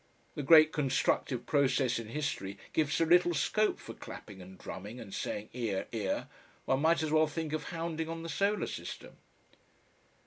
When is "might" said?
6.81-7.03